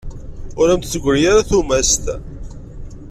[0.59, 2.05] Ur am-d-teggri ara tumast.